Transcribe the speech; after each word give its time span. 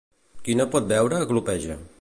Qui 0.47 0.55
no 0.61 0.67
pot 0.77 0.89
beure, 0.95 1.23
glopeja. 1.33 1.81